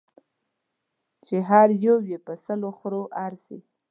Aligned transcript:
چې 1.25 1.35
هر 1.49 1.67
یو 1.85 1.97
یې 2.09 2.17
په 2.25 2.33
سلو 2.43 2.69
خرو 2.77 3.03
ارزي. 3.25 3.59